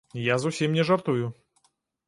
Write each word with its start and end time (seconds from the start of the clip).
Я 0.27 0.37
зусім 0.45 0.73
не 0.79 0.87
жартую. 0.91 1.31